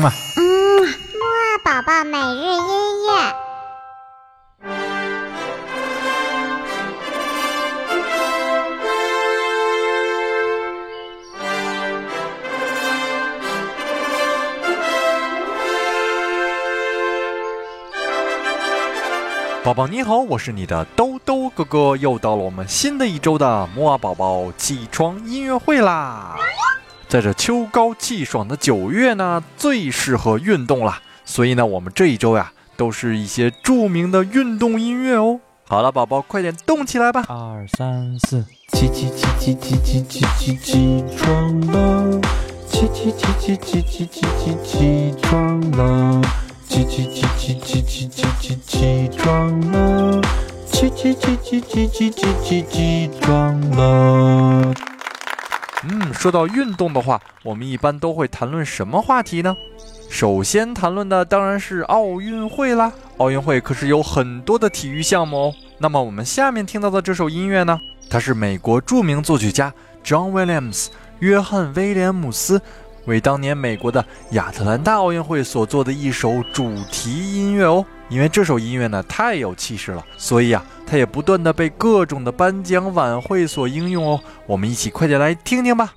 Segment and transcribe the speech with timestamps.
[0.00, 0.10] 嘛。
[0.36, 0.42] 嗯，
[0.82, 3.34] 木二宝宝每日音乐。
[19.62, 26.34] 宝宝你好，我是你的兜兜哥哥，又到了我们新的一周的摩尔宝宝起床音乐会啦！
[27.10, 35.40] 在这秋高气爽的九月呢，最适合运动了，所以呢，我们这一周呀，都是一些著名的运动音乐哦。
[35.66, 37.24] 好了，宝宝快点动起来吧！
[37.28, 38.44] 二三四，
[38.74, 42.20] 起起起起起起起起起床了，
[42.68, 46.22] 起起起起起起起起起床了。
[46.68, 50.22] 起起起起起起起起起床了！
[50.70, 54.89] 起起起起起起起起起床了！
[55.88, 59.56] 嗯，说到运动的话，我们一般都会谈论什么话题呢？
[60.10, 62.92] 首先谈论的当然是奥运会啦。
[63.16, 65.54] 奥运会可是有很多的体育项目哦。
[65.78, 69.72] 那么我们下面听到的这首音乐呢，它是美国著名作曲家
[70.04, 70.88] John Williams
[71.20, 72.60] 约翰威廉姆斯。
[73.06, 84.20] 为当年美国的亚特兰大奥运会所做的一首主题音乐哦，因为这首音乐呢太有气势了，所以啊，它也不断的被各种的颁奖晚会所应用哦。
[84.44, 85.94] 我们一起快点来听听吧。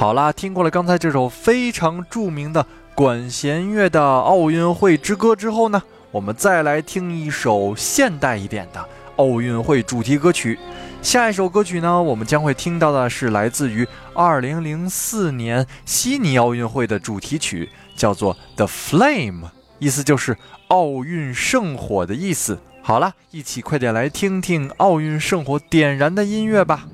[0.00, 8.82] 好啦，听过了刚才这首非常著名的管弦乐的奥运会之歌之后呢，我们再来听一首现代一点的
[9.16, 10.58] 奥运会主题歌曲。
[11.02, 19.42] 下一首歌曲呢，我们将会听到的是来自于2004年悉尼奥运会的主题曲，叫做《The Flame》，
[19.78, 20.34] 意思就是
[20.68, 22.58] 奥运圣火的意思。
[22.80, 26.86] 好了，一起快点来听听奥运圣火点燃的音乐吧。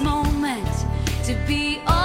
[0.00, 0.68] Moment
[1.24, 2.03] to be all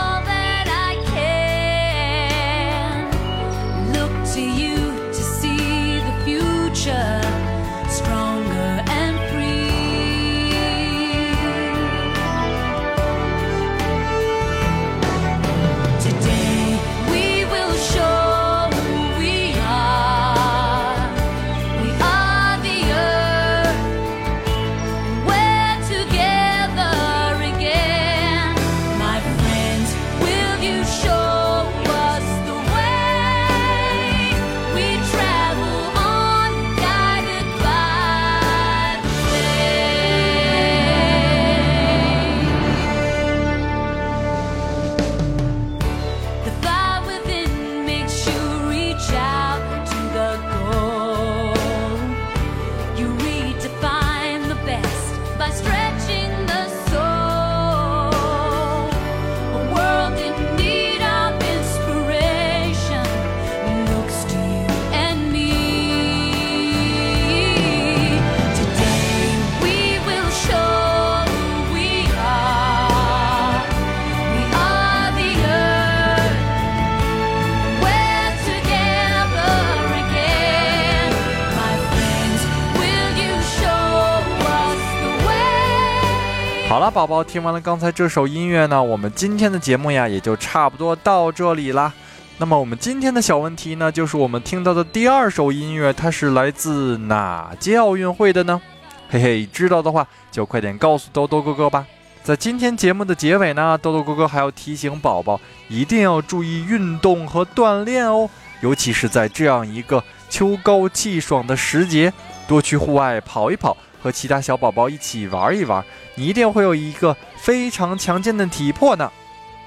[86.69, 91.91] 好了，宝宝，听完了刚才这首音乐呢，我们今天的节目呀也就差不多到这里啦。
[92.37, 98.61] 那么我们今天的小问题呢，就是我们听到的第二首音乐，它是来自哪届奥运会的呢？
[99.09, 101.83] 嘿嘿，知道的话就快点告诉豆豆哥哥吧。
[102.21, 108.29] 在今天节目的结尾呢，豆豆哥哥还要提醒宝宝，一定要注意运动和锻炼哦，
[108.61, 112.13] 尤其是在这样一个秋高气爽的时节，
[112.47, 115.83] 多去户外跑一跑，和其他小宝宝一起玩一玩，
[116.15, 119.11] 你一定会有一个非常强健的体魄呢。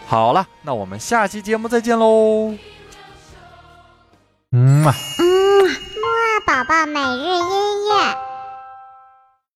[0.07, 2.55] 好了，那我们下期节目再见喽。
[4.51, 4.93] 嗯嘛。
[5.19, 5.25] 嗯，
[5.65, 7.72] 木二宝宝每日音